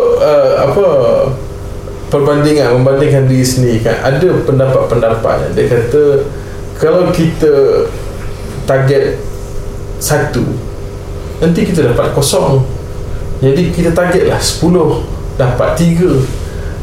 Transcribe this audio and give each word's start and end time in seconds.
uh, 0.00 0.54
apa 0.64 0.86
perbandingan 2.08 2.80
membandingkan 2.80 3.28
diri 3.28 3.44
sendiri 3.44 3.84
kan 3.84 4.00
ada 4.00 4.28
pendapat-pendapat 4.48 5.52
dia 5.52 5.68
kata 5.68 6.24
kalau 6.80 7.12
kita 7.12 7.84
target 8.64 9.20
satu 10.00 10.72
nanti 11.44 11.66
kita 11.66 11.92
dapat 11.92 12.14
kosong. 12.16 12.64
Jadi 13.42 13.74
kita 13.74 13.90
targetlah 13.90 14.38
10 14.38 15.36
dapat 15.36 15.70
tiga 15.74 16.22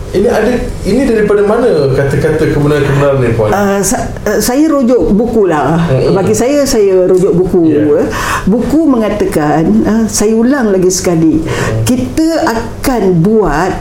ini 0.09 0.25
ada 0.25 0.51
ini 0.89 1.01
daripada 1.05 1.45
mana 1.45 1.93
kata-kata 1.93 2.49
kebenaran-kebenaran 2.49 3.17
ni 3.21 3.29
puan? 3.37 3.53
Uh, 3.53 3.77
sa- 3.85 4.09
uh, 4.25 4.39
saya 4.41 4.65
rujuk 4.65 5.13
buku 5.13 5.45
lah. 5.45 5.85
Mm-mm. 5.85 6.17
Bagi 6.17 6.33
saya 6.33 6.65
saya 6.65 7.05
rujuk 7.05 7.33
buku. 7.37 7.69
Yeah. 7.69 8.09
Buku 8.49 8.89
mengatakan 8.89 9.63
uh, 9.85 10.05
saya 10.09 10.33
ulang 10.33 10.73
lagi 10.73 10.89
sekali. 10.89 11.45
Kita 11.85 12.49
akan 12.49 13.21
buat 13.21 13.71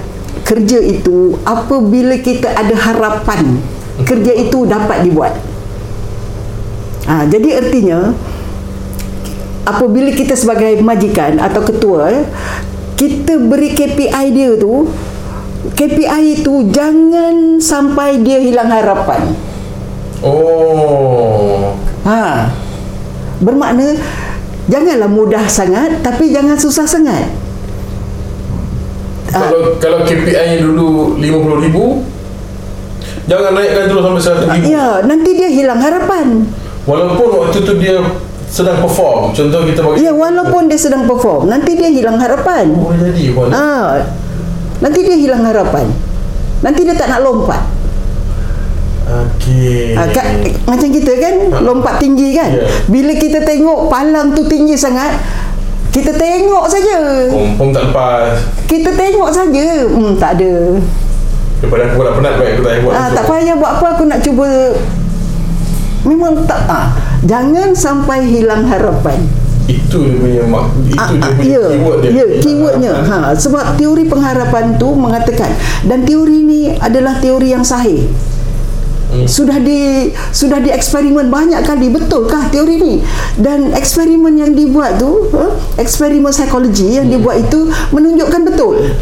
kerja 0.45 0.81
itu 0.81 1.37
apabila 1.45 2.17
kita 2.21 2.53
ada 2.57 2.73
harapan 2.77 3.61
kerja 4.05 4.33
itu 4.37 4.65
dapat 4.65 5.05
dibuat. 5.05 5.35
Ah, 7.09 7.25
jadi 7.25 7.65
artinya 7.65 8.13
apabila 9.65 10.13
kita 10.13 10.37
sebagai 10.37 10.81
majikan 10.85 11.41
atau 11.41 11.65
ketua 11.65 12.13
eh, 12.13 12.25
kita 13.01 13.41
beri 13.41 13.73
KPI 13.73 14.27
dia 14.33 14.57
tu 14.61 14.89
KPI 15.59 16.43
itu 16.43 16.71
jangan 16.71 17.59
sampai 17.59 18.23
dia 18.23 18.39
hilang 18.39 18.71
harapan. 18.71 19.35
Oh. 20.23 21.75
Ha. 22.07 22.47
Bermakna 23.43 23.95
janganlah 24.71 25.11
mudah 25.11 25.45
sangat 25.51 25.99
tapi 26.03 26.31
jangan 26.31 26.55
susah 26.55 26.87
sangat. 26.87 27.27
Ah. 29.35 29.51
Kalau 29.51 29.61
kalau 29.83 29.99
KPI 30.07 30.63
dulu 30.63 31.19
50,000 31.21 32.19
jangan 33.29 33.51
naikkan 33.53 33.85
terus 33.91 34.03
sampai 34.03 34.23
100,000. 34.63 34.73
Ya, 34.73 34.87
nanti 35.05 35.31
dia 35.37 35.51
hilang 35.53 35.81
harapan. 35.83 36.49
Walaupun 36.89 37.29
waktu 37.45 37.59
tu 37.61 37.77
dia 37.77 38.01
sedang 38.49 38.81
perform. 38.81 39.37
Contoh 39.37 39.61
kita 39.69 39.85
bagi 39.85 40.01
Ya, 40.01 40.17
walaupun 40.17 40.73
dia 40.73 40.81
sedang 40.81 41.05
perform, 41.05 41.53
nanti 41.53 41.77
dia 41.77 41.93
hilang 41.93 42.17
harapan. 42.17 42.73
Oh, 42.73 42.89
boleh 42.89 43.13
jadi 43.13 43.37
puan. 43.37 43.53
Ha. 43.53 44.01
Nanti 44.79 45.01
dia 45.03 45.17
hilang 45.19 45.43
harapan. 45.43 45.87
Nanti 46.63 46.81
dia 46.87 46.95
tak 46.95 47.11
nak 47.11 47.21
lompat. 47.23 47.63
Okey. 49.09 49.97
Ha, 49.97 50.05
macam 50.69 50.89
kita 50.93 51.13
kan 51.17 51.35
Ha. 51.49 51.59
lompat 51.65 51.97
tinggi 51.97 52.37
kan. 52.37 52.53
Ya. 52.53 52.69
Bila 52.87 53.13
kita 53.17 53.41
tengok 53.41 53.89
palang 53.89 54.37
tu 54.37 54.45
tinggi 54.45 54.77
sangat, 54.77 55.17
kita 55.89 56.13
tengok 56.13 56.69
saja. 56.69 57.27
Pom 57.57 57.73
tak 57.73 57.89
lepas. 57.89 58.37
Kita 58.69 58.93
tengok 58.93 59.31
saja. 59.33 59.89
Hmm, 59.89 60.13
tak 60.21 60.37
ada. 60.39 60.77
Daripada 61.59 61.83
aku 61.91 62.01
dah 62.05 62.13
penat 62.15 62.35
baik 62.39 62.51
aku 62.55 62.63
tak 62.63 62.71
payah 62.71 62.83
buat. 62.85 62.93
Ah, 62.93 62.99
langsung. 63.01 63.17
tak 63.17 63.25
payah 63.27 63.55
buat 63.59 63.73
apa 63.81 63.87
aku 63.99 64.03
nak 64.07 64.21
cuba 64.23 64.49
memang 66.07 66.35
tak 66.47 66.61
ah, 66.71 66.87
jangan 67.27 67.75
sampai 67.75 68.23
hilang 68.29 68.63
harapan. 68.69 69.19
Itu 69.69 70.01
dia 70.01 70.17
punya 70.17 70.43
mak, 70.49 70.73
itu 70.81 70.97
Ah, 70.97 71.13
dia 71.13 71.21
ah, 71.21 71.33
punya 71.37 71.51
ya, 71.53 71.61
keyword 71.69 71.99
dia. 72.01 72.11
Ya, 72.11 72.25
keywordnya. 72.41 72.93
Ha, 73.05 73.17
sebab 73.37 73.77
teori 73.77 74.09
pengharapan 74.09 74.81
tu 74.81 74.97
mengatakan 74.97 75.53
dan 75.85 76.09
teori 76.09 76.41
ni 76.41 76.73
adalah 76.81 77.21
teori 77.21 77.53
yang 77.53 77.61
sahih. 77.61 78.09
Hmm. 79.13 79.29
Sudah 79.29 79.61
di 79.61 80.09
sudah 80.33 80.61
di 80.65 80.73
eksperimen 80.73 81.29
banyak 81.29 81.65
kali 81.69 81.93
betulkah 81.93 82.49
teori 82.49 82.81
ni? 82.81 82.95
Dan 83.37 83.77
eksperimen 83.77 84.41
yang 84.41 84.57
dibuat 84.57 84.97
tu, 84.97 85.29
ha, 85.37 85.53
eksperimen 85.77 86.33
psikologi 86.33 86.97
yang 86.97 87.13
dibuat 87.13 87.45
itu 87.45 87.69
menunjukkan 87.93 88.41
betul. 88.49 88.97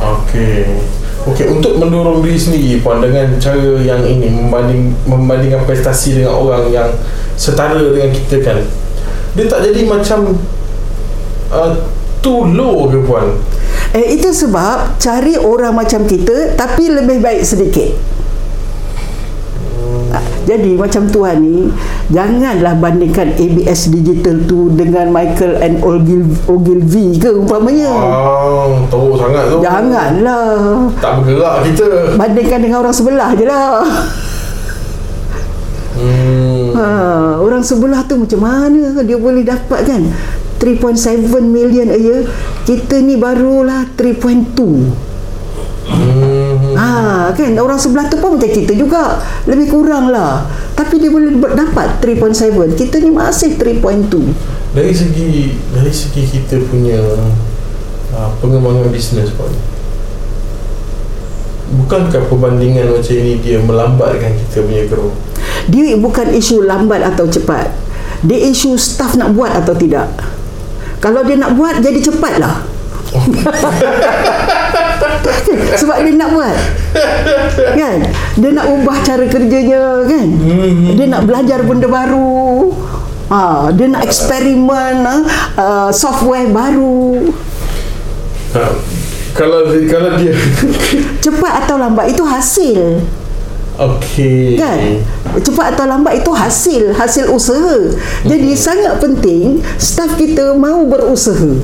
Okey. 0.00 0.80
Okey, 1.24 1.48
untuk 1.48 1.80
mendorong 1.80 2.20
diri 2.20 2.36
sendiri 2.36 2.84
puan 2.84 3.00
dengan 3.00 3.36
cara 3.40 3.80
yang 3.80 4.04
ini 4.04 4.28
membanding 4.28 4.92
membandingkan 5.08 5.64
prestasi 5.64 6.20
dengan 6.20 6.36
orang 6.36 6.68
yang 6.68 6.88
setara 7.36 7.80
dengan 7.80 8.12
kita 8.12 8.44
kan. 8.44 8.60
Dia 9.34 9.44
tak 9.50 9.60
jadi 9.66 9.82
macam 9.84 10.38
uh, 11.50 11.72
too 12.18 12.46
low 12.48 12.86
ke 12.86 12.98
puan? 13.02 13.34
Eh 13.94 14.18
itu 14.18 14.30
sebab 14.30 14.98
cari 14.98 15.38
orang 15.38 15.74
macam 15.74 16.02
kita 16.02 16.54
tapi 16.54 16.90
lebih 16.90 17.22
baik 17.22 17.42
sedikit. 17.42 17.94
Ah, 20.14 20.22
Jadi 20.46 20.78
macam 20.78 21.10
Tuhan 21.10 21.42
ni 21.42 21.66
Janganlah 22.06 22.78
bandingkan 22.78 23.34
ABS 23.34 23.90
Digital 23.90 24.46
tu 24.46 24.70
Dengan 24.70 25.10
Michael 25.10 25.58
and 25.58 25.82
Ogilvy, 25.82 26.38
Ogilvy 26.46 27.06
ke 27.18 27.34
umpamanya 27.34 27.90
Ah, 27.90 28.78
teruk 28.86 29.18
sangat 29.18 29.50
tu. 29.50 29.58
Janganlah 29.58 30.86
Tak 31.02 31.18
bergerak 31.18 31.66
kita. 31.66 32.14
Bandingkan 32.14 32.58
dengan 32.62 32.86
orang 32.86 32.94
sebelah 32.94 33.34
je 33.34 33.42
lah 33.42 33.82
Hmm. 35.94 36.63
Ha, 36.76 37.38
Orang 37.38 37.62
sebelah 37.62 38.04
tu 38.04 38.18
macam 38.18 38.40
mana 38.42 39.02
dia 39.02 39.18
boleh 39.18 39.46
dapat 39.46 39.80
kan 39.86 40.02
3.7 40.58 41.30
million 41.42 41.88
a 41.90 41.98
year 41.98 42.26
Kita 42.66 43.00
ni 43.00 43.16
barulah 43.16 43.88
3.2 43.96 45.14
Hmm. 45.84 46.72
Ha, 46.80 47.28
kan 47.36 47.52
orang 47.60 47.76
sebelah 47.76 48.08
tu 48.08 48.16
pun 48.16 48.40
macam 48.40 48.48
kita 48.48 48.72
juga. 48.72 49.20
Lebih 49.44 49.68
kurang 49.68 50.08
lah. 50.08 50.48
Tapi 50.72 50.96
dia 50.96 51.12
boleh 51.12 51.36
dapat 51.38 52.00
3.7. 52.00 52.72
Kita 52.72 53.04
ni 53.04 53.12
masih 53.12 53.60
3.2. 53.60 54.72
Dari 54.74 54.90
segi 54.90 55.54
dari 55.70 55.92
segi 55.92 56.22
kita 56.24 56.58
punya 56.66 56.98
uh, 58.10 58.30
pengembangan 58.42 58.90
bisnes 58.90 59.30
pun 59.38 59.46
Bukankah 61.74 62.26
perbandingan 62.26 62.90
macam 62.90 63.14
ini 63.14 63.38
dia 63.38 63.62
melambatkan 63.62 64.34
kita 64.34 64.66
punya 64.66 64.84
growth? 64.90 65.14
Dia 65.68 65.96
bukan 65.96 66.32
isu 66.32 66.64
lambat 66.64 67.00
atau 67.04 67.24
cepat. 67.24 67.70
Dia 68.24 68.38
isu 68.48 68.76
staff 68.76 69.16
nak 69.16 69.32
buat 69.32 69.52
atau 69.52 69.76
tidak. 69.76 70.08
Kalau 70.98 71.20
dia 71.20 71.36
nak 71.36 71.54
buat 71.54 71.80
jadi 71.80 72.00
cepat 72.00 72.40
lah. 72.40 72.64
Sebab 75.78 75.96
dia 76.02 76.12
nak 76.16 76.34
buat 76.34 76.56
Kan 77.78 77.98
Dia 78.34 78.50
nak 78.50 78.66
ubah 78.66 78.96
cara 79.02 79.24
kerjanya 79.24 80.02
Kan 80.02 80.28
Dia 80.94 81.06
nak 81.06 81.22
belajar 81.22 81.62
benda 81.62 81.86
baru 81.86 82.74
ha, 83.30 83.70
Dia 83.70 83.86
nak 83.86 84.02
eksperimen 84.02 85.06
uh, 85.54 85.90
Software 85.94 86.50
baru 86.50 87.30
Ha, 88.54 88.70
kalau 89.34 89.66
dia- 89.66 89.90
kalau 89.90 90.14
dia 90.14 90.30
Cepat 91.24 91.66
atau 91.66 91.74
lambat 91.74 92.10
Itu 92.10 92.22
hasil 92.22 93.02
okey. 93.78 94.54
Kan 94.56 95.02
Cepat 95.42 95.74
atau 95.74 95.84
lambat 95.90 96.22
itu 96.22 96.30
hasil 96.30 96.94
Hasil 96.94 97.26
usaha 97.26 97.90
Jadi 98.22 98.54
sangat 98.54 99.02
penting 99.02 99.58
Staff 99.76 100.14
kita 100.14 100.54
mau 100.54 100.86
berusaha 100.86 101.58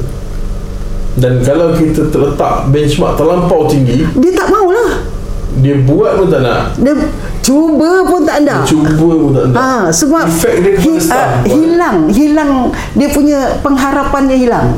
Dan 1.14 1.44
kalau 1.46 1.78
kita 1.78 2.10
terletak 2.10 2.70
benchmark 2.74 3.14
terlampau 3.14 3.70
tinggi, 3.70 4.02
Dia 4.18 4.32
tak 4.34 4.50
maulah 4.50 5.20
dia 5.58 5.74
buat 5.82 6.14
pun 6.14 6.30
tak 6.30 6.46
nak. 6.46 6.78
Dia 6.78 6.94
cuba 7.42 8.06
pun 8.06 8.22
tak 8.22 8.46
Dia 8.46 8.62
nak 8.62 8.70
cuba 8.70 9.10
pun 9.18 9.30
tak 9.34 9.44
nak. 9.50 9.58
Ha, 9.58 9.90
sebab 9.90 10.24
Efek 10.30 10.54
dia 10.62 10.74
hi- 10.78 11.02
Puan. 11.02 11.30
hilang, 11.42 11.98
hilang 12.06 12.52
dia 12.94 13.10
punya 13.10 13.58
pengharapan 13.58 14.30
dia 14.30 14.38
hilang. 14.38 14.68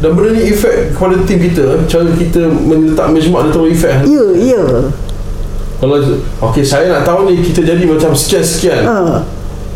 Dan 0.00 0.16
benda 0.16 0.36
ni 0.36 0.52
efek 0.52 0.96
kepada 0.96 1.16
tim 1.24 1.38
kita, 1.40 1.64
cara 1.88 2.08
kita 2.16 2.48
meletak 2.48 3.12
benchmark 3.12 3.48
dia 3.48 3.52
terlalu 3.52 3.70
efek. 3.72 3.94
Ya, 4.08 4.24
ya. 4.32 4.62
Kalau 5.84 6.00
okey 6.48 6.64
saya 6.64 6.88
nak 6.88 7.04
tahu 7.04 7.28
ni 7.28 7.44
kita 7.44 7.60
jadi 7.60 7.84
macam 7.84 8.16
sekian-sekian. 8.16 8.88
Ha. 8.88 9.20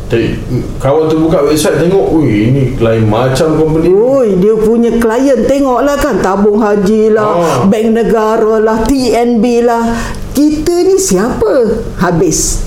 Jadi, 0.08 0.40
kawan 0.80 1.04
tu 1.04 1.20
buka 1.20 1.44
website 1.44 1.84
tengok, 1.84 2.16
wih 2.16 2.48
ini 2.48 2.80
lain 2.80 3.04
macam 3.04 3.60
company. 3.60 3.92
Oi, 3.92 4.40
dia 4.40 4.56
punya 4.56 4.96
klien 4.96 5.44
tengoklah 5.44 6.00
kan 6.00 6.16
tabung 6.24 6.64
haji 6.64 7.12
lah, 7.12 7.36
Ah. 7.36 7.68
bank 7.68 7.92
negara 7.92 8.56
lah, 8.56 8.88
TNB 8.88 9.68
lah. 9.68 9.84
Kita 10.32 10.80
ni 10.80 10.96
siapa? 10.96 11.84
Habis. 12.00 12.64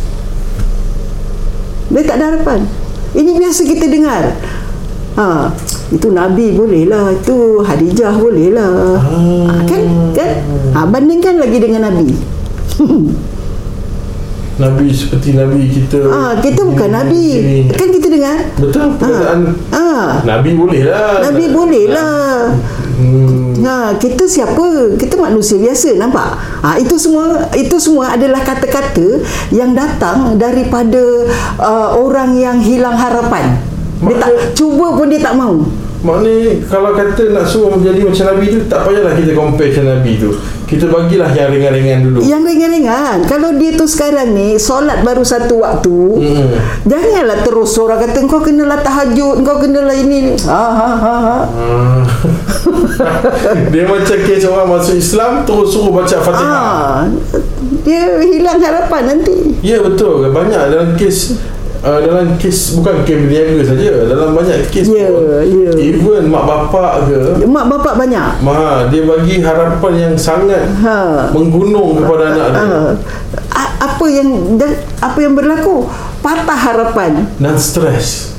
Dia 1.89 2.06
tak 2.06 2.21
ada 2.21 2.38
harapan. 2.38 2.69
Ini 3.18 3.42
biasa 3.42 3.66
kita 3.66 3.89
dengar. 3.89 4.38
Ha, 5.18 5.50
itu 5.89 6.13
Nabi 6.13 6.54
boleh 6.54 6.86
lah, 6.86 7.10
itu 7.10 7.57
Hadijah 7.66 8.21
boleh 8.21 8.54
lah. 8.54 9.01
Ha, 9.01 9.66
kan? 9.66 9.81
Kan? 10.13 10.31
Ha, 10.77 10.86
bandingkan 10.86 11.42
lagi 11.42 11.57
dengan 11.57 11.89
Nabi. 11.89 12.13
Nabi 14.62 14.94
seperti 14.94 15.34
Nabi 15.34 15.66
kita. 15.66 16.00
Ah, 16.06 16.34
kita 16.38 16.62
bukan 16.62 16.86
Ini, 16.86 16.98
Nabi. 17.02 17.25
ini. 17.34 17.58
Kan 17.74 17.90
kita 17.90 18.08
dengar? 18.13 18.38
Betul 18.62 18.94
perkataan 19.02 19.40
Ah. 19.74 20.22
Nabi 20.22 20.54
boleh 20.54 20.81
lah. 20.86 21.25
Nabi 21.25 21.46
boleh 21.50 21.86
lah. 21.90 22.54
Hmm. 23.02 23.58
Ha, 23.66 23.98
kita 23.98 24.30
siapa? 24.30 24.94
Kita 24.98 25.18
manusia 25.18 25.58
biasa, 25.58 25.98
nampak? 25.98 26.38
Ha, 26.62 26.78
itu 26.78 26.94
semua 27.02 27.50
itu 27.58 27.81
semua 27.81 28.13
adalah 28.13 28.46
kata-kata 28.46 29.25
yang 29.50 29.74
datang 29.74 30.38
daripada 30.38 31.02
uh, 31.57 31.98
orang 31.98 32.38
yang 32.38 32.62
hilang 32.62 32.94
harapan. 32.94 33.57
Dia 34.02 34.18
tak 34.18 34.34
cuba 34.54 34.94
pun 34.94 35.10
dia 35.10 35.22
tak 35.22 35.34
mau. 35.34 35.62
Maknanya 36.01 36.65
kalau 36.65 36.98
kata 36.98 37.30
nak 37.30 37.45
suruh 37.45 37.77
menjadi 37.77 38.01
macam 38.09 38.25
Nabi 38.33 38.45
tu 38.50 38.59
Tak 38.65 38.89
payahlah 38.89 39.13
kita 39.13 39.31
compare 39.38 39.69
macam 39.69 39.86
Nabi 39.86 40.12
tu. 40.18 40.30
Kita 40.65 40.86
bagilah 40.88 41.30
yang 41.36 41.51
ringan-ringan 41.51 42.00
dulu. 42.09 42.19
Yang 42.24 42.42
ringan-ringan. 42.48 43.18
Kalau 43.27 43.53
dia 43.59 43.75
tu 43.77 43.86
sekarang 43.86 44.33
ni 44.33 44.57
Solat 44.57 45.06
baru 45.06 45.21
satu 45.21 45.62
waktu 45.62 45.94
Hmm. 46.12 46.48
Janganlah 46.86 47.44
terus 47.45 47.71
orang 47.77 48.00
kata 48.07 48.25
Kau 48.25 48.42
kenalah 48.42 48.80
tahajud 48.81 49.45
Kau 49.45 49.57
kenalah 49.62 49.94
ini. 49.94 50.33
Ha, 50.45 50.63
ha, 50.74 50.89
ha, 50.98 51.15
ha. 51.15 51.38
Ah. 51.45 52.01
Dia 53.74 53.83
macam 53.86 54.18
kes 54.25 54.45
orang 54.45 54.68
masuk 54.69 54.95
Islam 54.97 55.31
Terus 55.45 55.68
suruh 55.69 55.92
baca 55.94 56.18
Fatihah. 56.18 56.50
Ah, 56.50 57.01
Dia 57.86 58.21
hilang 58.21 58.57
harapan 58.62 59.01
nanti. 59.18 59.57
Ya 59.62 59.81
betul. 59.81 60.30
Banyak 60.30 60.62
dalam 60.71 60.89
kes 60.97 61.38
uh, 61.81 62.00
Dalam 62.00 62.36
kes 62.36 62.75
Bukan 62.75 63.01
kes 63.01 63.18
berniaga 63.19 63.62
saja 63.66 63.89
Dalam 64.06 64.30
banyak 64.31 64.57
kes 64.68 64.86
Ya, 64.88 65.07
pun 65.07 65.24
ya. 65.28 65.72
Even 65.78 66.28
mak 66.28 66.44
bapak 66.44 67.06
ke 67.06 67.18
Mak 67.44 67.66
bapak 67.68 67.94
banyak 67.98 68.30
Ma, 68.39 68.86
dia 68.88 69.01
bagi 69.04 69.39
harapan 69.39 69.94
yang 69.95 70.16
sangat 70.16 70.66
Ha. 70.80 71.30
menggunung 71.30 71.98
kepada 71.98 72.31
anak 72.31 72.48
dia. 72.48 72.62
Ah, 72.62 72.89
a- 73.54 73.74
apa 73.81 74.06
yang 74.07 74.30
dan- 74.56 74.78
apa 74.98 75.18
yang 75.18 75.33
berlaku 75.33 75.86
patah 76.19 76.56
harapan 76.56 77.25
Dan 77.38 77.56
stres. 77.56 78.33